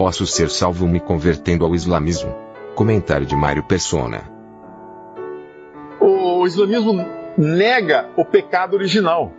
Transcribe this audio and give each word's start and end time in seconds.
Posso 0.00 0.26
ser 0.26 0.48
salvo 0.48 0.88
me 0.88 0.98
convertendo 0.98 1.62
ao 1.62 1.74
islamismo. 1.74 2.34
Comentário 2.74 3.26
de 3.26 3.36
Mário 3.36 3.62
Persona. 3.62 4.22
O 6.00 6.46
islamismo 6.46 7.06
nega 7.36 8.08
o 8.16 8.24
pecado 8.24 8.72
original. 8.72 9.30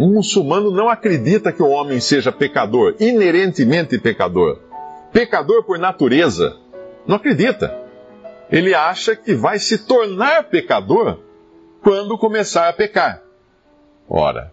Um 0.00 0.14
muçulmano 0.14 0.72
não 0.72 0.88
acredita 0.88 1.52
que 1.52 1.62
o 1.62 1.68
homem 1.68 2.00
seja 2.00 2.32
pecador, 2.32 2.96
inerentemente 2.98 4.00
pecador. 4.00 4.58
Pecador 5.12 5.62
por 5.62 5.78
natureza. 5.78 6.56
Não 7.06 7.14
acredita. 7.14 7.72
Ele 8.50 8.74
acha 8.74 9.14
que 9.14 9.32
vai 9.32 9.60
se 9.60 9.78
tornar 9.86 10.42
pecador 10.48 11.20
quando 11.84 12.18
começar 12.18 12.68
a 12.68 12.72
pecar. 12.72 13.22
Ora, 14.08 14.52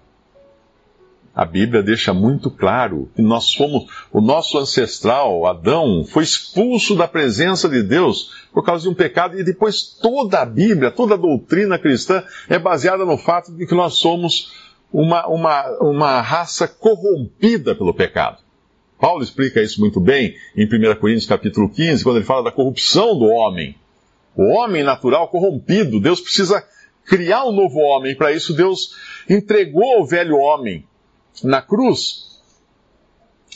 a 1.38 1.46
Bíblia 1.46 1.84
deixa 1.84 2.16
muito 2.16 2.50
claro 2.50 3.12
que 3.16 3.22
nós 3.22 3.54
fomos, 3.54 3.86
o 4.12 4.20
nosso 4.20 4.58
ancestral, 4.58 5.45
Adão, 5.45 6.04
foi 6.04 6.23
expulso 6.23 6.95
da 6.95 7.08
presença 7.08 7.70
de 7.70 7.84
Deus 7.84 8.31
por 8.52 8.66
causa 8.66 8.81
de 8.81 8.89
um 8.89 8.95
pecado, 8.95 9.39
e 9.39 9.44
depois 9.44 9.84
toda 9.84 10.42
a 10.42 10.45
Bíblia, 10.48 10.89
toda 10.89 11.14
a 11.14 11.17
doutrina 11.17 11.78
cristã 11.78 12.23
é 12.50 12.58
baseada 12.58 13.06
no 13.06 13.20
fato 13.20 13.52
de 13.52 13.67
que 13.67 13.76
nós 13.76 14.00
somos 14.00 14.52
uma, 14.92 15.28
uma, 15.28 15.78
uma 15.80 16.22
raça 16.22 16.67
corrompida 16.67 17.76
pelo 17.76 17.94
pecado. 17.94 18.39
Paulo 19.00 19.22
explica 19.22 19.61
isso 19.61 19.80
muito 19.80 20.00
bem 20.00 20.36
em 20.56 20.66
1 20.66 20.95
Coríntios 21.00 21.28
capítulo 21.28 21.70
15, 21.70 22.04
quando 22.04 22.16
ele 22.16 22.26
fala 22.26 22.45
da 22.45 22.52
corrupção 22.52 23.16
do 23.16 23.26
homem. 23.26 23.76
O 24.36 24.42
homem 24.56 24.81
natural 24.81 25.28
corrompido, 25.28 26.00
Deus 26.00 26.20
precisa 26.20 26.66
criar 27.06 27.45
um 27.45 27.52
novo 27.52 27.78
homem. 27.78 28.16
Para 28.16 28.31
isso, 28.31 28.56
Deus 28.56 28.95
entregou 29.30 30.02
o 30.02 30.06
velho 30.08 30.36
homem 30.36 30.83
na 31.43 31.61
cruz, 31.61 32.41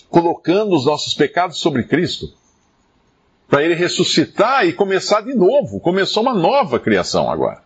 colocando 0.10 0.76
os 0.76 0.86
nossos 0.86 1.14
pecados 1.14 1.58
sobre 1.60 1.84
Cristo, 1.84 2.32
para 3.50 3.64
ele 3.64 3.74
ressuscitar 3.74 4.66
e 4.66 4.74
começar 4.74 5.22
de 5.22 5.34
novo. 5.34 5.80
Começou 5.80 6.24
uma 6.24 6.34
nova 6.34 6.80
criação 6.80 7.30
agora. 7.30 7.64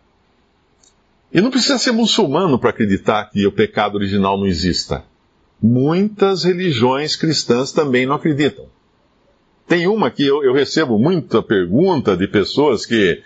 E 1.32 1.40
não 1.40 1.50
precisa 1.50 1.78
ser 1.78 1.92
muçulmano 1.92 2.58
para 2.58 2.70
acreditar 2.70 3.30
que 3.30 3.46
o 3.46 3.52
pecado 3.52 3.96
original 3.96 4.38
não 4.38 4.46
exista. 4.46 5.04
Muitas 5.62 6.44
religiões 6.44 7.14
cristãs 7.16 7.72
também 7.72 8.06
não 8.06 8.16
acreditam. 8.16 8.66
Tem 9.66 9.86
uma 9.86 10.10
que 10.10 10.24
eu, 10.24 10.44
eu 10.44 10.52
recebo 10.52 10.98
muita 10.98 11.42
pergunta 11.42 12.16
de 12.16 12.28
pessoas 12.28 12.86
que. 12.86 13.22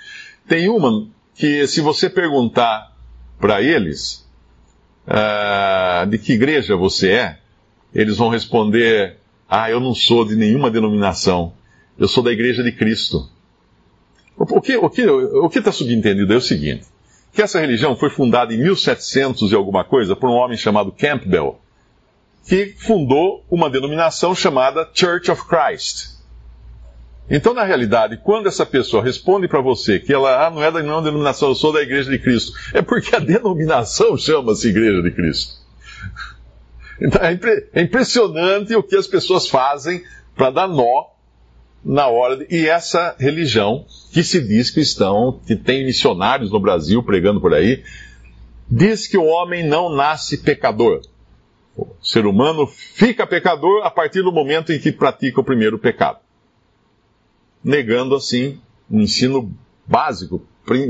Tem 0.48 0.68
uma 0.68 1.06
que, 1.34 1.66
se 1.66 1.80
você 1.80 2.08
perguntar 2.08 2.94
para 3.38 3.62
eles 3.62 4.19
uh, 5.06 6.06
de 6.06 6.18
que 6.18 6.32
igreja 6.32 6.76
você 6.76 7.10
é, 7.10 7.38
eles 7.94 8.16
vão 8.16 8.28
responder: 8.28 9.16
Ah, 9.48 9.70
eu 9.70 9.80
não 9.80 9.94
sou 9.94 10.24
de 10.24 10.36
nenhuma 10.36 10.70
denominação, 10.70 11.52
eu 11.98 12.08
sou 12.08 12.22
da 12.22 12.32
igreja 12.32 12.62
de 12.62 12.72
Cristo. 12.72 13.28
O 14.36 14.60
que 14.60 14.76
o 14.76 14.88
que 14.88 15.06
o 15.06 15.48
que 15.50 15.58
está 15.58 15.70
subentendido 15.70 16.32
é 16.32 16.36
o 16.36 16.40
seguinte: 16.40 16.86
que 17.32 17.42
essa 17.42 17.60
religião 17.60 17.94
foi 17.94 18.10
fundada 18.10 18.54
em 18.54 18.58
1700 18.58 19.52
e 19.52 19.54
alguma 19.54 19.84
coisa 19.84 20.16
por 20.16 20.30
um 20.30 20.34
homem 20.34 20.56
chamado 20.56 20.92
Campbell, 20.92 21.60
que 22.46 22.74
fundou 22.78 23.44
uma 23.50 23.68
denominação 23.68 24.34
chamada 24.34 24.88
Church 24.94 25.30
of 25.30 25.44
Christ. 25.46 26.19
Então, 27.30 27.54
na 27.54 27.62
realidade, 27.62 28.16
quando 28.16 28.48
essa 28.48 28.66
pessoa 28.66 29.04
responde 29.04 29.46
para 29.46 29.60
você 29.60 30.00
que 30.00 30.12
ela 30.12 30.46
ah, 30.46 30.50
não 30.50 30.62
é 30.62 30.70
da 30.70 30.82
nenhuma 30.82 31.00
denominação, 31.00 31.50
eu 31.50 31.54
sou 31.54 31.72
da 31.72 31.80
Igreja 31.80 32.10
de 32.10 32.18
Cristo, 32.18 32.52
é 32.74 32.82
porque 32.82 33.14
a 33.14 33.20
denominação 33.20 34.16
chama-se 34.18 34.68
Igreja 34.68 35.00
de 35.00 35.12
Cristo. 35.12 35.60
Então, 37.00 37.22
é, 37.22 37.32
impre 37.32 37.68
é 37.72 37.82
impressionante 37.82 38.74
o 38.74 38.82
que 38.82 38.96
as 38.96 39.06
pessoas 39.06 39.48
fazem 39.48 40.02
para 40.34 40.50
dar 40.50 40.68
nó 40.68 41.06
na 41.84 42.08
hora. 42.08 42.36
De... 42.36 42.46
E 42.50 42.68
essa 42.68 43.14
religião, 43.18 43.86
que 44.12 44.24
se 44.24 44.40
diz 44.40 44.70
cristão, 44.70 45.40
que 45.46 45.54
tem 45.54 45.84
missionários 45.84 46.50
no 46.50 46.60
Brasil 46.60 47.02
pregando 47.02 47.40
por 47.40 47.54
aí, 47.54 47.84
diz 48.68 49.06
que 49.06 49.16
o 49.16 49.24
homem 49.24 49.66
não 49.66 49.94
nasce 49.94 50.38
pecador. 50.38 51.00
O 51.76 51.86
ser 52.02 52.26
humano 52.26 52.66
fica 52.66 53.26
pecador 53.26 53.84
a 53.84 53.90
partir 53.90 54.22
do 54.22 54.32
momento 54.32 54.72
em 54.72 54.78
que 54.78 54.92
pratica 54.92 55.40
o 55.40 55.44
primeiro 55.44 55.78
pecado. 55.78 56.19
Negando 57.62 58.14
assim 58.14 58.58
o 58.90 59.00
ensino 59.00 59.52
básico, 59.86 60.42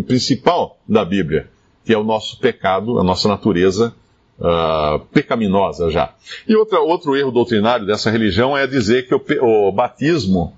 principal 0.06 0.78
da 0.88 1.04
Bíblia, 1.04 1.50
que 1.84 1.92
é 1.92 1.98
o 1.98 2.04
nosso 2.04 2.38
pecado, 2.38 2.98
a 2.98 3.04
nossa 3.04 3.28
natureza 3.28 3.94
uh, 4.38 5.00
pecaminosa 5.06 5.90
já. 5.90 6.14
E 6.46 6.54
outra, 6.54 6.80
outro 6.80 7.16
erro 7.16 7.30
doutrinário 7.30 7.86
dessa 7.86 8.10
religião 8.10 8.56
é 8.56 8.66
dizer 8.66 9.06
que 9.06 9.14
o, 9.14 9.22
o 9.68 9.72
batismo 9.72 10.54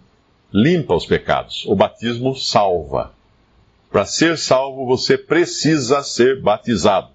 limpa 0.53 0.95
os 0.95 1.07
pecados. 1.07 1.65
O 1.67 1.75
batismo 1.75 2.35
salva. 2.35 3.13
Para 3.91 4.05
ser 4.05 4.39
salvo, 4.39 4.87
você 4.87 5.19
precisa 5.19 6.03
ser 6.03 6.41
batizado. 6.41 7.09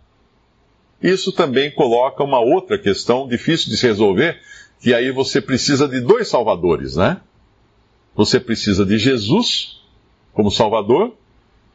Isso 1.01 1.31
também 1.31 1.71
coloca 1.71 2.23
uma 2.23 2.39
outra 2.39 2.77
questão 2.77 3.27
difícil 3.27 3.69
de 3.69 3.77
se 3.77 3.87
resolver, 3.87 4.39
que 4.81 4.93
aí 4.93 5.11
você 5.11 5.39
precisa 5.39 5.87
de 5.87 5.99
dois 6.01 6.27
salvadores, 6.27 6.95
né? 6.95 7.21
Você 8.17 8.39
precisa 8.39 8.83
de 8.83 8.97
Jesus 8.97 9.79
como 10.33 10.51
salvador 10.51 11.13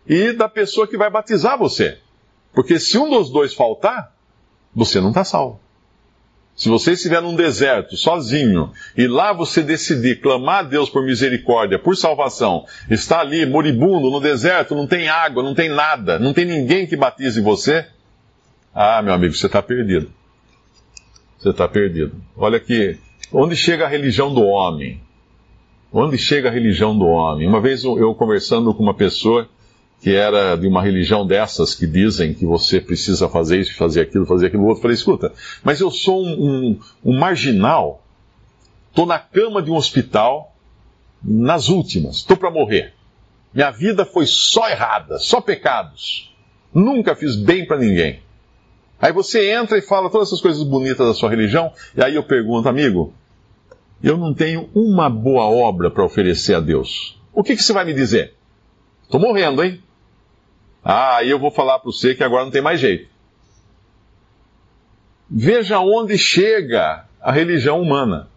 e 0.07 0.33
da 0.33 0.49
pessoa 0.49 0.89
que 0.89 0.99
vai 0.99 1.09
batizar 1.09 1.57
você. 1.57 1.99
Porque 2.53 2.81
se 2.81 2.99
um 2.99 3.09
dos 3.09 3.31
dois 3.31 3.55
faltar, 3.55 4.15
você 4.75 5.01
não 5.01 5.11
está 5.11 5.23
salvo. 5.23 5.61
Se 6.55 6.69
você 6.69 6.93
estiver 6.93 7.23
num 7.23 7.35
deserto, 7.35 7.97
sozinho, 7.97 8.73
e 8.97 9.07
lá 9.07 9.33
você 9.33 9.63
decidir 9.63 10.21
clamar 10.21 10.59
a 10.59 10.63
Deus 10.65 10.91
por 10.91 11.03
misericórdia, 11.03 11.79
por 11.79 11.97
salvação, 11.97 12.67
está 12.91 13.21
ali 13.21 13.47
moribundo 13.47 14.11
no 14.11 14.21
deserto, 14.21 14.75
não 14.75 14.87
tem 14.87 15.09
água, 15.09 15.43
não 15.43 15.55
tem 15.55 15.71
nada, 15.71 16.19
não 16.19 16.35
tem 16.35 16.45
ninguém 16.45 16.87
que 16.87 16.97
batize 16.97 17.41
você, 17.41 17.87
ah, 18.75 19.01
meu 19.01 19.15
amigo, 19.15 19.35
você 19.35 19.47
está 19.47 19.63
perdido. 19.63 20.11
Você 21.39 21.51
está 21.51 21.69
perdido. 21.69 22.17
Olha 22.37 22.57
aqui, 22.57 22.99
onde 23.33 23.57
chega 23.57 23.87
a 23.87 23.89
religião 23.89 24.33
do 24.35 24.43
homem? 24.43 25.01
Onde 25.93 26.17
chega 26.17 26.49
a 26.49 26.53
religião 26.53 26.97
do 26.97 27.05
homem? 27.07 27.47
Uma 27.47 27.61
vez 27.61 27.85
eu 27.85 28.15
conversando 28.15 28.73
com 28.73 28.83
uma 28.83 28.95
pessoa 28.95 29.47
que 30.01 30.15
era 30.15 30.57
de 30.57 30.67
uma 30.67 30.83
religião 30.83 31.27
dessas 31.27 31.75
que 31.75 31.87
dizem 31.87 32.33
que 32.33 32.47
você 32.47 32.81
precisa 32.81 33.29
fazer 33.29 33.61
isso, 33.61 33.77
fazer 33.77 34.01
aquilo, 34.01 34.25
fazer 34.25 34.47
aquilo 34.47 34.65
outro. 34.65 34.81
Falei, 34.81 34.95
escuta, 34.95 35.33
mas 35.63 35.81
eu 35.81 35.91
sou 35.91 36.25
um, 36.25 36.33
um, 36.33 36.81
um 37.05 37.19
marginal, 37.19 38.03
estou 38.89 39.05
na 39.05 39.19
cama 39.19 39.63
de 39.63 39.71
um 39.71 39.77
hospital, 39.77 40.57
nas 41.23 41.69
últimas, 41.69 42.17
estou 42.17 42.39
para 42.39 42.51
morrer. 42.51 42.95
Minha 43.53 43.71
vida 43.71 44.07
foi 44.07 44.27
só 44.27 44.69
errada, 44.71 45.19
só 45.19 45.43
pecados. 45.43 46.35
Nunca 46.73 47.15
fiz 47.15 47.37
bem 47.37 47.67
para 47.67 47.77
ninguém. 47.77 48.21
Aí 48.99 49.13
você 49.13 49.53
entra 49.53 49.77
e 49.77 49.83
fala 49.83 50.09
todas 50.09 50.29
essas 50.29 50.41
coisas 50.41 50.63
bonitas 50.63 51.07
da 51.07 51.13
sua 51.13 51.29
religião, 51.29 51.71
e 51.95 52.03
aí 52.03 52.15
eu 52.15 52.23
pergunto, 52.23 52.69
amigo, 52.69 53.13
eu 54.03 54.17
não 54.17 54.35
tenho 54.35 54.69
uma 54.75 55.09
boa 55.09 55.45
obra 55.45 55.91
para 55.91 56.05
oferecer 56.05 56.55
a 56.55 56.61
Deus. 56.61 57.21
O 57.33 57.43
que, 57.43 57.57
que 57.57 57.63
você 57.63 57.73
vai 57.73 57.85
me 57.85 57.95
dizer? 57.95 58.35
Estou 59.05 59.21
morrendo, 59.21 59.63
hein? 59.63 59.83
Ah, 60.85 61.17
aí 61.19 61.31
eu 61.31 61.39
vou 61.39 61.51
falar 61.51 61.79
para 61.79 61.91
você 61.91 62.15
que 62.15 62.25
agora 62.25 62.45
não 62.45 62.51
tem 62.51 62.63
mais 62.63 62.81
jeito. 62.81 63.09
Veja 65.31 65.79
onde 65.79 66.19
chega 66.19 67.05
a 67.21 67.31
religião 67.31 67.81
humana. 67.81 68.29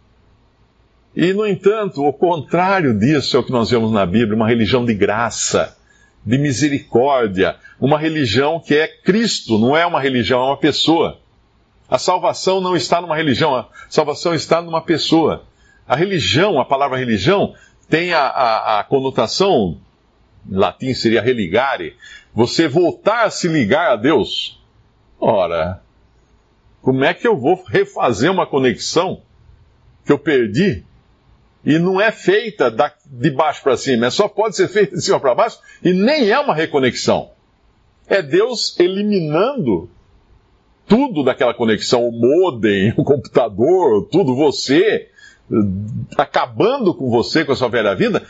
E, 1.16 1.34
no 1.34 1.48
entanto, 1.48 2.06
o 2.06 2.14
contrário 2.14 2.98
disso 2.98 3.36
é 3.36 3.40
o 3.40 3.44
que 3.44 3.52
nós 3.52 3.70
vemos 3.70 3.92
na 3.92 4.06
Bíblia, 4.06 4.36
uma 4.36 4.48
religião 4.48 4.86
de 4.86 4.94
graça, 4.94 5.76
de 6.26 6.38
misericórdia, 6.38 7.56
uma 7.80 7.98
religião 7.98 8.60
que 8.60 8.76
é 8.76 8.88
Cristo, 8.88 9.58
não 9.58 9.76
é 9.76 9.86
uma 9.86 10.00
religião, 10.00 10.42
é 10.42 10.46
uma 10.48 10.58
pessoa. 10.58 11.20
A 11.90 11.98
salvação 11.98 12.60
não 12.60 12.76
está 12.76 13.00
numa 13.00 13.16
religião, 13.16 13.56
a 13.56 13.68
salvação 13.90 14.34
está 14.34 14.62
numa 14.62 14.82
pessoa. 14.82 15.44
A 15.88 15.96
religião, 15.96 16.60
a 16.60 16.66
palavra 16.66 16.98
religião, 16.98 17.54
tem 17.90 18.14
a, 18.14 18.22
a, 18.28 18.80
a 18.80 18.84
conotação, 18.84 19.80
em 20.50 20.56
latim 20.56 20.94
seria 20.94 21.22
religare, 21.22 21.96
você 22.34 22.68
voltar 22.68 23.26
a 23.26 23.30
se 23.30 23.48
ligar 23.48 23.92
a 23.92 23.96
Deus. 23.96 24.62
Ora, 25.20 25.82
Como 26.86 27.04
é 27.04 27.16
que 27.16 27.28
eu 27.28 27.36
vou 27.36 27.64
refazer 27.68 28.32
uma 28.32 28.46
conexão 28.46 29.24
que 30.06 30.12
eu 30.12 30.20
perdi? 30.20 30.84
E 31.66 31.80
não 31.80 32.00
é 32.00 32.12
feita 32.12 32.70
de 33.08 33.32
baixo 33.32 33.64
para 33.64 33.76
cima, 33.76 34.06
é 34.06 34.10
só 34.12 34.28
pode 34.28 34.56
ser 34.56 34.68
feita 34.68 34.96
de 34.96 35.02
cima 35.02 35.20
para 35.20 35.34
baixo 35.34 35.60
e 35.84 35.92
nem 35.92 36.30
é 36.30 36.40
uma 36.40 36.54
reconexão. 36.54 37.32
É 38.08 38.22
Deus 38.22 38.80
eliminando 38.80 39.90
tudo 40.88 41.24
daquela 41.24 41.56
conexão, 41.56 42.08
o 42.08 42.12
modem, 42.12 42.94
o 42.96 43.04
computador, 43.04 44.08
tudo, 44.12 44.36
você, 44.36 45.10
acabando 46.18 46.94
com 46.94 47.10
você, 47.10 47.46
com 47.46 47.52
a 47.52 47.56
sua 47.56 47.70
velha 47.70 47.96
vida, 47.96 48.24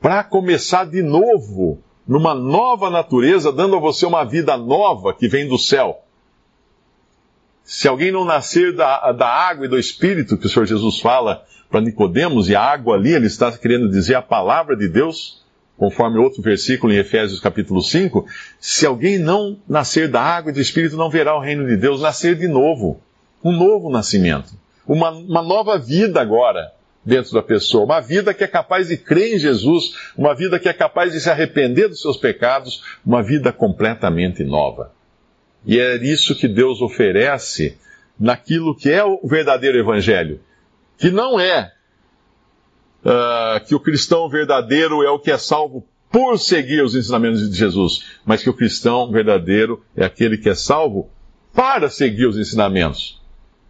para 0.00 0.22
começar 0.24 0.84
de 0.84 1.02
novo, 1.02 1.80
numa 2.06 2.34
nova 2.34 2.90
natureza, 2.90 3.52
dando 3.52 3.76
a 3.76 3.80
você 3.80 4.06
uma 4.06 4.24
vida 4.24 4.56
nova 4.56 5.14
que 5.14 5.28
vem 5.28 5.48
do 5.48 5.58
céu. 5.58 6.02
Se 7.64 7.88
alguém 7.88 8.12
não 8.12 8.24
nascer 8.24 8.74
da, 8.74 9.10
da 9.12 9.28
água 9.28 9.66
e 9.66 9.68
do 9.68 9.78
Espírito, 9.78 10.36
que 10.36 10.46
o 10.46 10.48
Senhor 10.48 10.66
Jesus 10.66 11.00
fala 11.00 11.44
para 11.68 11.80
Nicodemos, 11.80 12.48
e 12.48 12.54
a 12.54 12.62
água 12.62 12.94
ali, 12.94 13.12
ele 13.12 13.26
está 13.26 13.50
querendo 13.50 13.90
dizer 13.90 14.14
a 14.14 14.22
palavra 14.22 14.76
de 14.76 14.88
Deus, 14.88 15.44
conforme 15.76 16.18
outro 16.18 16.40
versículo 16.42 16.92
em 16.92 16.96
Efésios 16.96 17.40
capítulo 17.40 17.82
5, 17.82 18.24
se 18.60 18.86
alguém 18.86 19.18
não 19.18 19.58
nascer 19.68 20.08
da 20.08 20.22
água 20.22 20.50
e 20.50 20.54
do 20.54 20.60
Espírito, 20.60 20.96
não 20.96 21.10
verá 21.10 21.36
o 21.36 21.40
reino 21.40 21.66
de 21.66 21.76
Deus, 21.76 22.00
nascer 22.00 22.36
de 22.36 22.48
novo. 22.48 23.00
Um 23.42 23.52
novo 23.52 23.90
nascimento. 23.90 24.52
Uma, 24.86 25.10
uma 25.10 25.42
nova 25.42 25.78
vida 25.78 26.20
agora 26.20 26.72
dentro 27.04 27.32
da 27.32 27.42
pessoa. 27.42 27.84
Uma 27.84 28.00
vida 28.00 28.34
que 28.34 28.42
é 28.42 28.48
capaz 28.48 28.88
de 28.88 28.96
crer 28.96 29.36
em 29.36 29.38
Jesus, 29.38 29.94
uma 30.16 30.34
vida 30.34 30.58
que 30.58 30.68
é 30.68 30.72
capaz 30.72 31.12
de 31.12 31.20
se 31.20 31.30
arrepender 31.30 31.88
dos 31.88 32.00
seus 32.00 32.16
pecados, 32.16 32.82
uma 33.04 33.22
vida 33.22 33.52
completamente 33.52 34.42
nova. 34.42 34.92
E 35.64 35.78
é 35.78 35.96
isso 35.96 36.34
que 36.34 36.48
Deus 36.48 36.82
oferece 36.82 37.78
naquilo 38.18 38.74
que 38.74 38.90
é 38.90 39.04
o 39.04 39.20
verdadeiro 39.24 39.78
Evangelho, 39.78 40.40
que 40.98 41.10
não 41.10 41.38
é 41.38 41.72
uh, 43.04 43.64
que 43.66 43.74
o 43.74 43.80
cristão 43.80 44.28
verdadeiro 44.28 45.02
é 45.02 45.10
o 45.10 45.18
que 45.18 45.30
é 45.30 45.38
salvo 45.38 45.86
por 46.10 46.38
seguir 46.38 46.82
os 46.82 46.94
ensinamentos 46.94 47.48
de 47.50 47.56
Jesus, 47.56 48.04
mas 48.24 48.42
que 48.42 48.50
o 48.50 48.54
cristão 48.54 49.10
verdadeiro 49.10 49.84
é 49.96 50.04
aquele 50.04 50.38
que 50.38 50.48
é 50.48 50.54
salvo 50.54 51.10
para 51.52 51.88
seguir 51.88 52.26
os 52.26 52.38
ensinamentos. 52.38 53.20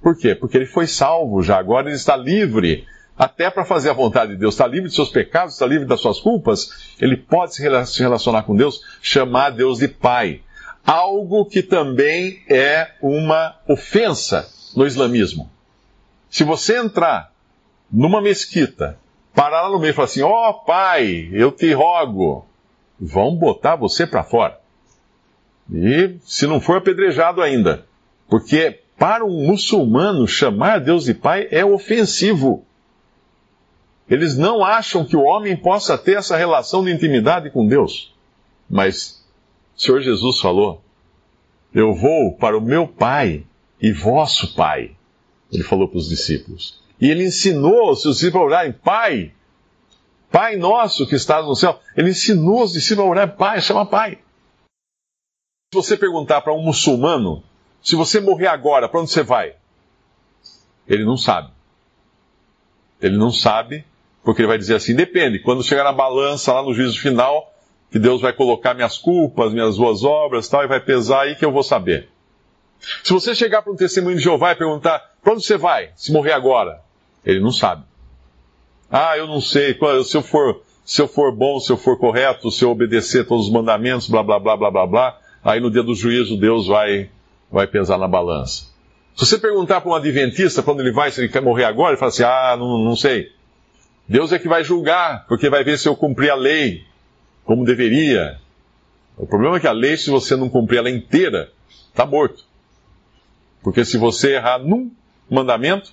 Por 0.02 0.16
quê? 0.16 0.34
Porque 0.34 0.56
ele 0.56 0.66
foi 0.66 0.87
salvo 0.87 1.43
já, 1.43 1.58
agora 1.58 1.88
ele 1.88 1.96
está 1.96 2.16
livre, 2.16 2.87
até 3.19 3.50
para 3.50 3.64
fazer 3.64 3.90
a 3.90 3.94
vontade 3.94 4.32
de 4.32 4.38
Deus, 4.38 4.54
está 4.54 4.66
livre 4.66 4.88
de 4.88 4.94
seus 4.94 5.08
pecados, 5.08 5.54
está 5.54 5.66
livre 5.66 5.87
das 5.87 6.00
suas 6.00 6.20
culpas, 6.20 6.94
ele 7.00 7.16
pode 7.16 7.54
se 7.54 7.62
relacionar 8.02 8.43
com 8.43 8.54
Deus, 8.54 8.81
chamar 9.00 9.50
Deus 9.50 9.78
de 9.78 9.88
Pai 9.88 10.43
algo 10.87 11.44
que 11.44 11.62
também 11.62 12.40
é 12.48 12.93
uma 13.02 13.56
ofensa 13.66 14.48
no 14.76 14.87
islamismo. 14.87 15.50
Se 16.31 16.44
você 16.44 16.78
entrar 16.78 17.32
numa 17.90 18.22
mesquita, 18.22 18.98
parar 19.34 19.62
lá 19.62 19.70
no 19.70 19.81
meio 19.81 19.90
e 19.90 19.94
falar 19.94 20.06
assim: 20.06 20.22
Ó 20.22 20.50
oh, 20.50 20.54
pai, 20.64 21.28
eu 21.32 21.50
te 21.50 21.72
rogo, 21.72 22.46
vão 23.00 23.34
botar 23.34 23.75
você 23.75 24.06
para 24.06 24.22
fora. 24.22 24.60
E 25.70 26.16
se 26.25 26.46
não 26.46 26.60
for 26.60 26.76
apedrejado 26.76 27.43
ainda. 27.43 27.84
Porque 28.28 28.81
para 28.98 29.25
um 29.25 29.46
muçulmano 29.46 30.26
chamar 30.26 30.81
Deus 30.81 31.04
de 31.04 31.14
pai 31.14 31.48
é 31.50 31.64
ofensivo. 31.64 32.64
Eles 34.08 34.37
não 34.37 34.64
acham 34.64 35.04
que 35.04 35.16
o 35.16 35.22
homem 35.22 35.56
possa 35.56 35.98
ter 35.98 36.16
essa 36.16 36.37
relação 36.37 36.84
de 36.84 36.93
intimidade 36.93 37.50
com 37.50 37.66
Deus. 37.66 38.14
Mas 38.69 39.25
o 39.76 39.81
Senhor 39.81 40.00
Jesus 40.00 40.40
falou: 40.40 40.81
Eu 41.75 41.94
vou 41.94 42.34
para 42.37 42.56
o 42.56 42.60
meu 42.60 42.87
Pai 42.87 43.44
e 43.81 43.93
vosso 43.93 44.54
Pai. 44.54 44.93
Ele 45.52 45.62
falou 45.62 45.88
para 45.88 45.98
os 45.98 46.08
discípulos. 46.08 46.81
E 47.00 47.10
ele 47.10 47.25
ensinou 47.25 47.90
os 47.90 48.02
seus 48.02 48.16
discípulos 48.16 48.44
a 48.44 48.46
orarem: 48.46 48.72
Pai, 48.72 49.32
Pai 50.31 50.56
nosso 50.56 51.06
que 51.06 51.16
estás 51.16 51.44
no 51.44 51.54
céu. 51.54 51.81
Ele 51.96 52.10
ensinou 52.10 52.62
os 52.62 52.72
discípulos 52.72 53.08
a 53.08 53.10
orar: 53.10 53.37
Pai, 53.37 53.60
chama 53.60 53.84
Pai. 53.84 54.19
Se 55.72 55.75
você 55.75 55.96
perguntar 55.96 56.40
para 56.43 56.54
um 56.54 56.62
muçulmano, 56.62 57.43
se 57.87 57.94
você 57.94 58.21
morrer 58.21 58.49
agora, 58.49 58.88
para 58.88 59.00
onde 59.00 59.12
você 59.12 59.23
vai? 59.23 59.55
Ele 60.88 61.05
não 61.05 61.17
sabe. 61.17 61.53
Ele 63.00 63.17
não 63.17 63.31
sabe, 63.31 63.85
porque 64.25 64.43
ele 64.43 64.49
vai 64.49 64.59
dizer 64.59 64.75
assim: 64.75 64.93
depende, 64.93 65.38
quando 65.38 65.62
chegar 65.62 65.85
na 65.85 65.93
balança 65.93 66.53
lá 66.53 66.65
no 66.65 66.75
juízo 66.75 67.00
final, 67.00 67.55
que 67.88 68.00
Deus 68.00 68.21
vai 68.21 68.33
colocar 68.33 68.75
minhas 68.75 68.99
culpas, 68.99 69.53
minhas 69.53 69.79
boas 69.79 70.03
obras 70.03 70.49
tal, 70.49 70.65
e 70.65 70.67
vai 70.67 70.81
pesar 70.81 71.21
aí 71.21 71.37
que 71.37 71.44
eu 71.44 71.53
vou 71.53 71.62
saber. 71.62 72.09
Se 73.05 73.12
você 73.12 73.37
chegar 73.37 73.62
para 73.62 73.73
um 73.73 73.77
testemunho 73.77 74.17
de 74.17 74.23
Jeová 74.25 74.50
e 74.50 74.56
perguntar, 74.56 75.15
para 75.23 75.35
onde 75.35 75.44
você 75.44 75.56
vai, 75.56 75.91
se 75.94 76.12
morrer 76.12 76.32
agora? 76.32 76.82
Ele 77.25 77.39
não 77.39 77.53
sabe. 77.53 77.85
Ah, 78.91 79.17
eu 79.17 79.29
não 79.29 79.41
sei, 79.41 79.79
se 80.05 80.17
eu 80.17 80.23
for, 80.23 80.61
se 80.85 81.00
eu 81.00 81.06
for 81.06 81.31
bom, 81.31 81.61
se 81.61 81.71
eu 81.71 81.77
for 81.77 81.97
correto, 81.97 82.50
se 82.50 82.65
eu 82.65 82.71
obedecer 82.71 83.29
todos 83.29 83.47
os 83.47 83.53
mandamentos, 83.53 84.11
blá, 84.11 84.25
blá, 84.25 84.41
blá, 84.41 84.56
blá, 84.56 84.71
blá, 84.73 84.87
blá, 84.89 85.19
aí 85.44 85.61
no 85.61 85.71
dia 85.71 85.85
do 85.85 85.94
juízo 85.94 86.37
Deus 86.37 86.67
vai, 86.67 87.11
vai 87.50 87.66
pesar 87.66 87.98
na 87.98 88.08
balança. 88.08 88.66
Se 89.14 89.25
você 89.25 89.38
perguntar 89.38 89.81
para 89.81 89.90
um 89.90 89.94
adventista 89.94 90.62
quando 90.62 90.81
ele 90.81 90.93
vai, 90.93 91.10
se 91.10 91.20
ele 91.20 91.28
quer 91.28 91.40
morrer 91.40 91.64
agora, 91.64 91.93
ele 91.93 91.98
fala 91.98 92.10
assim, 92.10 92.22
ah, 92.22 92.56
não, 92.58 92.78
não 92.84 92.94
sei. 92.94 93.32
Deus 94.08 94.32
é 94.32 94.38
que 94.38 94.48
vai 94.48 94.62
julgar, 94.62 95.26
porque 95.26 95.48
vai 95.48 95.64
ver 95.64 95.78
se 95.78 95.88
eu 95.88 95.96
cumpri 95.96 96.28
a 96.28 96.34
lei 96.34 96.84
como 97.44 97.64
deveria. 97.64 98.38
O 99.16 99.26
problema 99.26 99.56
é 99.56 99.60
que 99.60 99.66
a 99.66 99.72
lei, 99.72 99.96
se 99.96 100.10
você 100.10 100.37
não 100.37 100.48
cumprir 100.48 100.78
ela 100.78 100.90
inteira, 100.90 101.50
está 101.88 102.04
morto. 102.04 102.44
Porque 103.62 103.84
se 103.84 103.96
você 103.96 104.34
errar 104.34 104.58
num 104.58 104.93
mandamento, 105.31 105.93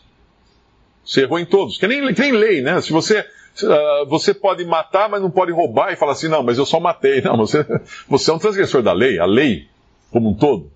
você 1.05 1.21
errou 1.21 1.39
em 1.39 1.45
todos. 1.45 1.77
Que 1.77 1.87
nem, 1.87 2.13
que 2.13 2.21
nem 2.21 2.31
lei, 2.33 2.61
né? 2.61 2.81
Se 2.81 2.91
você, 2.91 3.21
uh, 3.21 4.05
você 4.07 4.33
pode 4.33 4.65
matar, 4.65 5.07
mas 5.09 5.21
não 5.21 5.31
pode 5.31 5.51
roubar 5.51 5.93
e 5.93 5.95
falar 5.95 6.11
assim, 6.11 6.27
não, 6.27 6.43
mas 6.43 6.57
eu 6.57 6.65
só 6.65 6.79
matei. 6.79 7.21
Não, 7.23 7.37
você, 7.37 7.65
você 8.07 8.31
é 8.31 8.33
um 8.33 8.39
transgressor 8.39 8.81
da 8.81 8.91
lei, 8.91 9.17
a 9.17 9.25
lei 9.25 9.67
como 10.11 10.29
um 10.29 10.33
todo. 10.33 10.72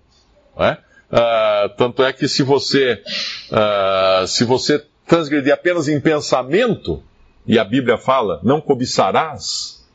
Não 0.58 0.88
Uh, 1.08 1.74
tanto 1.78 2.04
é 2.04 2.12
que 2.12 2.28
se 2.28 2.42
você, 2.42 3.02
uh, 3.50 4.26
se 4.26 4.44
você 4.44 4.84
transgredir 5.06 5.52
apenas 5.54 5.88
em 5.88 5.98
pensamento, 5.98 7.02
e 7.46 7.58
a 7.58 7.64
Bíblia 7.64 7.96
fala, 7.96 8.40
não 8.42 8.60
cobiçarás, 8.60 9.88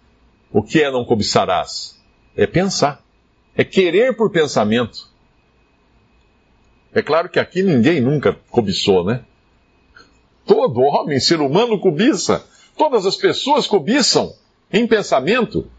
o 0.52 0.64
que 0.64 0.82
é 0.82 0.90
não 0.90 1.06
cobiçarás? 1.06 2.02
É 2.36 2.48
pensar. 2.48 3.04
É 3.56 3.64
querer 3.64 4.16
por 4.16 4.32
pensamento. 4.32 5.08
É 6.92 7.02
claro 7.04 7.30
que 7.30 7.40
aqui 7.40 7.62
ninguém 7.62 8.02
nunca 8.02 8.36
cobiçou, 8.50 9.06
né? 9.06 9.24
Todo 10.48 10.82
homem, 10.82 11.20
ser 11.20 11.42
humano, 11.42 11.80
cobiça. 11.80 12.44
Todas 12.76 13.06
as 13.06 13.16
pessoas 13.16 13.68
cobiçam 13.68 14.34
em 14.72 14.88
pensamento. 14.88 15.70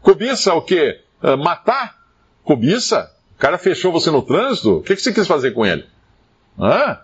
Cobiça 0.00 0.54
o 0.54 0.62
quê? 0.62 1.00
Uh, 1.20 1.36
matar? 1.36 1.98
Cobiça? 2.44 3.12
O 3.36 3.38
cara 3.38 3.58
fechou 3.58 3.92
você 3.92 4.10
no 4.10 4.22
trânsito? 4.22 4.78
O 4.78 4.82
que, 4.82 4.94
que 4.94 5.02
você 5.02 5.12
quis 5.12 5.26
fazer 5.26 5.52
com 5.52 5.66
ele? 5.66 5.84
Hã? 6.58 6.98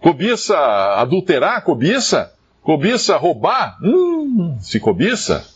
Cobiça 0.00 0.56
adulterar? 0.96 1.62
Cobiça? 1.64 2.32
Cobiça 2.62 3.16
roubar? 3.16 3.78
Hum, 3.82 4.56
se 4.60 4.78
cobiça. 4.78 5.46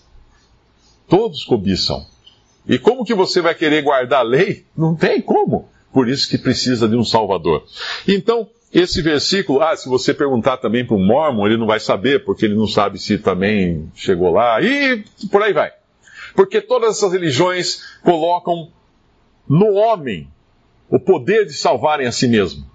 Todos 1.09 1.45
cobiçam. 1.45 2.05
E 2.67 2.79
como 2.79 3.05
que 3.05 3.15
você 3.15 3.41
vai 3.41 3.55
querer 3.55 3.83
guardar 3.83 4.21
a 4.21 4.25
lei? 4.25 4.65
Não 4.77 4.95
tem 4.95 5.21
como. 5.21 5.69
Por 5.93 6.09
isso 6.09 6.29
que 6.29 6.39
precisa 6.39 6.89
de 6.89 6.97
um 6.97 7.05
Salvador. 7.05 7.65
Então, 8.09 8.49
esse 8.73 9.03
versículo, 9.03 9.61
ah, 9.61 9.77
se 9.77 9.89
você 9.89 10.15
perguntar 10.15 10.57
também 10.57 10.87
para 10.87 10.97
um 10.97 11.05
mormon, 11.05 11.47
ele 11.47 11.59
não 11.59 11.67
vai 11.67 11.79
saber, 11.79 12.25
porque 12.25 12.47
ele 12.47 12.55
não 12.55 12.67
sabe 12.67 12.99
se 12.99 13.19
também 13.19 13.91
chegou 13.95 14.31
lá, 14.31 14.61
e 14.63 15.05
por 15.31 15.43
aí 15.43 15.53
vai. 15.53 15.71
Porque 16.35 16.63
todas 16.63 16.97
essas 16.97 17.13
religiões 17.13 17.83
colocam 18.03 18.71
no 19.49 19.75
homem 19.75 20.31
o 20.89 20.99
poder 20.99 21.47
de 21.47 21.55
salvarem 21.55 22.07
a 22.07 22.13
si 22.13 22.29
mesmo, 22.29 22.71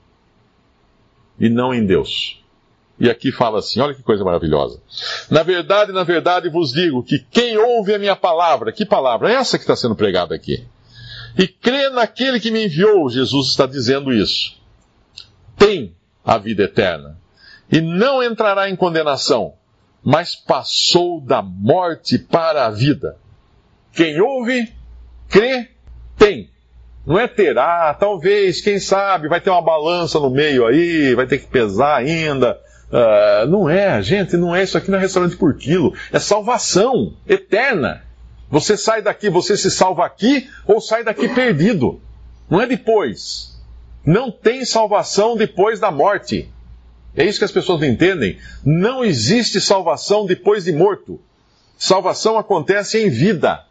e 1.40 1.50
não 1.50 1.74
em 1.74 1.86
Deus. 1.86 2.44
E 3.00 3.10
aqui 3.10 3.32
fala 3.32 3.60
assim: 3.60 3.80
olha 3.80 3.94
que 3.94 4.02
coisa 4.02 4.24
maravilhosa. 4.24 4.82
Na 5.30 5.44
verdade, 5.44 5.92
na 5.92 6.04
verdade 6.04 6.50
vos 6.50 6.72
digo 6.72 7.04
que 7.04 7.20
quem 7.20 7.58
ouve 7.58 7.94
a 7.94 8.00
minha 8.00 8.16
palavra, 8.16 8.72
que 8.72 8.86
palavra? 8.86 9.32
Essa 9.32 9.58
que 9.58 9.64
está 9.64 9.76
sendo 9.76 9.96
pregada 9.96 10.34
aqui. 10.34 10.66
E 11.38 11.48
crê 11.48 11.90
naquele 11.90 12.40
que 12.40 12.50
me 12.50 12.66
enviou, 12.66 13.10
Jesus 13.10 13.50
está 13.50 13.68
dizendo 13.68 14.12
isso. 14.12 14.60
Tem 15.56 15.96
a 16.26 16.38
vida 16.38 16.64
eterna. 16.64 17.18
E 17.72 17.80
não 17.80 18.24
entrará 18.24 18.70
em 18.70 18.76
condenação, 18.76 19.54
mas 20.04 20.36
passou 20.36 21.22
da 21.22 21.42
morte 21.44 22.18
para 22.18 22.66
a 22.66 22.72
vida. 22.72 23.18
Quem 23.94 24.20
ouve, 24.20 24.74
crê, 25.30 25.70
tem. 26.18 26.50
Não 27.08 27.18
é 27.18 27.26
ter, 27.26 27.58
ah, 27.58 27.96
talvez, 27.98 28.60
quem 28.60 28.82
sabe, 28.82 29.30
vai 29.30 29.40
ter 29.40 29.50
uma 29.50 29.62
balança 29.62 30.20
no 30.20 30.30
meio 30.30 30.68
aí, 30.68 31.16
vai 31.16 31.26
ter 31.26 31.38
que 31.38 31.48
pesar 31.48 31.96
ainda. 31.96 32.60
Uh, 32.92 33.48
não 33.48 33.70
é, 33.70 34.02
gente, 34.02 34.36
não 34.36 34.54
é 34.54 34.64
isso 34.64 34.78
aqui 34.78 34.92
não 34.92 34.98
é 34.98 35.02
restaurante 35.02 35.38
por 35.38 35.56
quilo. 35.56 35.94
É 36.12 36.20
salvação 36.20 37.14
eterna. 37.26 38.04
Você 38.50 38.76
sai 38.76 39.02
daqui, 39.02 39.30
você 39.30 39.56
se 39.56 39.72
salva 39.72 40.06
aqui 40.06 40.50
ou 40.66 40.82
sai 40.82 41.06
daqui 41.06 41.30
perdido. 41.30 42.02
Não 42.50 42.62
é 42.62 42.68
depois. 42.68 43.58
Não 44.06 44.30
tem 44.30 44.66
salvação 44.66 45.38
depois 45.38 45.80
da 45.80 45.90
morte. 45.90 46.52
É 47.16 47.24
isso 47.24 47.40
que 47.40 47.46
as 47.46 47.52
pessoas 47.54 47.80
não 47.80 47.88
entendem. 47.88 48.38
Não 48.66 49.06
existe 49.06 49.62
salvação 49.62 50.26
depois 50.26 50.66
de 50.66 50.74
morto. 50.74 51.22
Salvação 51.78 52.38
acontece 52.38 53.02
em 53.02 53.10
vida. 53.10 53.64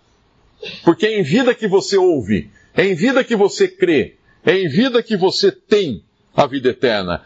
Porque 0.84 1.04
é 1.04 1.20
em 1.20 1.22
vida 1.22 1.54
que 1.54 1.68
você 1.68 1.98
ouve, 1.98 2.50
é 2.76 2.84
em 2.84 2.94
vida 2.94 3.24
que 3.24 3.34
você 3.34 3.66
crê, 3.66 4.16
é 4.44 4.54
em 4.54 4.68
vida 4.68 5.02
que 5.02 5.16
você 5.16 5.50
tem 5.50 6.04
a 6.36 6.46
vida 6.46 6.68
eterna. 6.68 7.22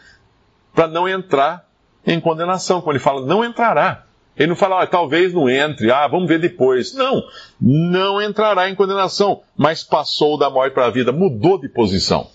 Para 0.73 0.87
não 0.87 1.09
entrar 1.09 1.69
em 2.07 2.21
condenação. 2.21 2.81
Quando 2.81 2.97
ele 2.97 3.05
fala, 3.05 3.27
não 3.27 3.45
entrará. 3.45 4.07
Ele 4.37 4.51
não 4.51 4.57
fala, 4.57 4.83
ah, 4.83 4.87
talvez 4.87 5.35
não 5.35 5.51
entre, 5.51 5.91
ah, 5.91 6.07
vamos 6.07 6.29
ver 6.29 6.39
depois. 6.39 6.95
Não, 6.95 7.23
não 7.61 8.23
entrará 8.23 8.71
em 8.71 8.75
condenação, 8.75 9.43
mas 9.57 9.83
passou 9.83 10.39
da 10.39 10.49
morte 10.49 10.73
para 10.73 10.87
a 10.87 10.91
vida, 10.91 11.13
mudou 11.13 11.61
de 11.61 11.69
posição. 11.69 12.31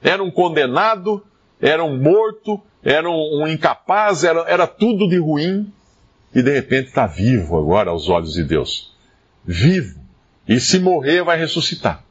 Era 0.00 0.22
um 0.22 0.30
condenado, 0.30 1.24
era 1.60 1.82
um 1.82 1.96
morto, 1.96 2.60
era 2.84 3.10
um, 3.10 3.42
um 3.42 3.48
incapaz, 3.48 4.22
era, 4.22 4.42
era 4.42 4.66
tudo 4.66 5.08
de 5.08 5.18
ruim, 5.18 5.72
e 6.34 6.42
de 6.42 6.52
repente 6.52 6.88
está 6.88 7.06
vivo 7.06 7.58
agora 7.58 7.90
aos 7.90 8.08
olhos 8.08 8.34
de 8.34 8.44
Deus. 8.44 8.94
Vivo. 9.44 9.98
E 10.46 10.60
se 10.60 10.78
morrer, 10.78 11.24
vai 11.24 11.38
ressuscitar 11.38 12.04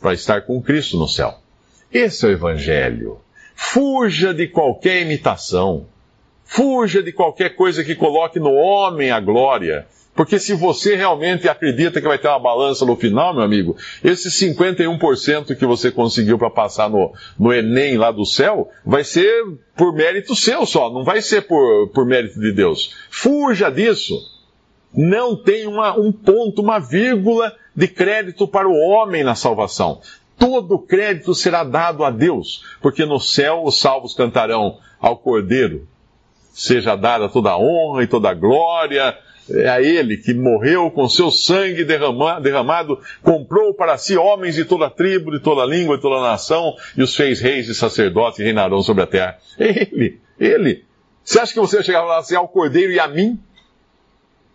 para 0.00 0.14
estar 0.14 0.42
com 0.42 0.62
Cristo 0.62 0.96
no 0.96 1.06
céu. 1.06 1.34
Esse 1.92 2.24
é 2.24 2.28
o 2.28 2.32
Evangelho. 2.32 3.18
Fuja 3.54 4.32
de 4.32 4.48
qualquer 4.48 5.02
imitação. 5.02 5.86
Fuja 6.44 7.02
de 7.02 7.12
qualquer 7.12 7.50
coisa 7.50 7.84
que 7.84 7.94
coloque 7.94 8.40
no 8.40 8.54
homem 8.54 9.10
a 9.10 9.20
glória. 9.20 9.86
Porque 10.14 10.38
se 10.38 10.54
você 10.54 10.96
realmente 10.96 11.48
acredita 11.48 12.00
que 12.00 12.08
vai 12.08 12.18
ter 12.18 12.28
uma 12.28 12.38
balança 12.38 12.84
no 12.84 12.96
final, 12.96 13.32
meu 13.32 13.42
amigo, 13.42 13.76
esse 14.02 14.28
51% 14.28 15.56
que 15.56 15.64
você 15.64 15.90
conseguiu 15.90 16.36
para 16.36 16.50
passar 16.50 16.90
no, 16.90 17.12
no 17.38 17.52
Enem 17.52 17.96
lá 17.96 18.10
do 18.10 18.26
céu, 18.26 18.68
vai 18.84 19.04
ser 19.04 19.44
por 19.76 19.94
mérito 19.94 20.34
seu 20.34 20.66
só, 20.66 20.92
não 20.92 21.04
vai 21.04 21.22
ser 21.22 21.42
por, 21.42 21.88
por 21.88 22.04
mérito 22.04 22.40
de 22.40 22.52
Deus. 22.52 22.94
Fuja 23.08 23.70
disso. 23.70 24.18
Não 24.92 25.36
tem 25.36 25.68
uma, 25.68 25.96
um 25.96 26.10
ponto, 26.10 26.60
uma 26.60 26.80
vírgula 26.80 27.54
de 27.74 27.88
crédito 27.88 28.46
para 28.46 28.68
o 28.68 28.76
homem 28.76 29.24
na 29.24 29.34
salvação. 29.34 30.00
Todo 30.38 30.78
crédito 30.78 31.34
será 31.34 31.64
dado 31.64 32.04
a 32.04 32.10
Deus, 32.10 32.64
porque 32.80 33.04
no 33.04 33.20
céu 33.20 33.62
os 33.64 33.78
salvos 33.78 34.14
cantarão 34.14 34.78
ao 35.00 35.16
Cordeiro 35.16 35.86
seja 36.52 36.96
dada 36.96 37.28
toda 37.28 37.50
a 37.50 37.58
honra 37.58 38.02
e 38.02 38.06
toda 38.06 38.30
a 38.30 38.34
glória 38.34 39.16
é 39.52 39.68
a 39.68 39.82
Ele 39.82 40.16
que 40.16 40.32
morreu 40.32 40.90
com 40.90 41.08
seu 41.08 41.30
sangue 41.30 41.84
derramado, 41.84 43.00
comprou 43.22 43.74
para 43.74 43.98
si 43.98 44.16
homens 44.16 44.54
de 44.54 44.64
toda 44.64 44.88
tribo, 44.88 45.32
de 45.32 45.40
toda 45.40 45.64
língua, 45.64 45.96
de 45.96 46.02
toda 46.02 46.20
nação, 46.20 46.76
e 46.96 47.02
os 47.02 47.16
fez 47.16 47.40
reis 47.40 47.68
e 47.68 47.74
sacerdotes 47.74 48.38
e 48.38 48.44
reinarão 48.44 48.80
sobre 48.82 49.02
a 49.02 49.06
terra. 49.06 49.38
É 49.58 49.88
Ele, 49.90 50.20
Ele. 50.38 50.84
Você 51.24 51.40
acha 51.40 51.52
que 51.52 51.58
você 51.58 51.76
vai 51.76 51.84
chegar 51.84 52.02
lá 52.02 52.18
assim, 52.18 52.36
ao 52.36 52.46
Cordeiro 52.46 52.92
e 52.92 53.00
a 53.00 53.08
mim? 53.08 53.38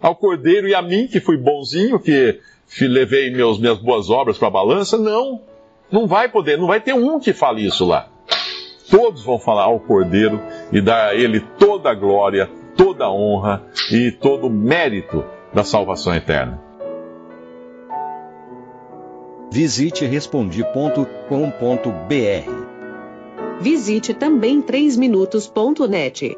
Ao 0.05 0.15
Cordeiro 0.15 0.67
e 0.67 0.75
a 0.75 0.81
mim, 0.81 1.07
que 1.07 1.19
fui 1.19 1.38
bonzinho, 1.38 2.00
que 2.00 2.39
levei 2.81 3.31
meus, 3.31 3.59
minhas 3.59 3.79
boas 3.79 4.09
obras 4.09 4.38
para 4.38 4.50
a 4.50 4.51
balança? 4.51 4.97
Não. 4.97 5.41
Não 5.91 6.05
vai 6.05 6.29
poder, 6.29 6.57
não 6.57 6.67
vai 6.67 6.79
ter 6.79 6.93
um 6.93 7.19
que 7.19 7.33
fale 7.33 7.65
isso 7.65 7.85
lá 7.85 8.09
todos 8.89 9.24
vão 9.24 9.39
falar 9.39 9.63
ao 9.63 9.79
Cordeiro 9.79 10.39
e 10.71 10.81
dar 10.81 11.09
a 11.09 11.15
ele 11.15 11.39
toda 11.57 11.89
a 11.89 11.93
glória, 11.93 12.50
toda 12.75 13.05
a 13.05 13.12
honra 13.12 13.63
e 13.91 14.12
todo 14.12 14.47
o 14.47 14.50
mérito 14.50 15.24
da 15.53 15.63
salvação 15.63 16.13
eterna. 16.15 16.62
Visite 19.51 20.05
respondi.com.br. 20.05 21.15
Visite 23.62 24.13
também 24.13 24.62
3minutos.net. 24.62 26.38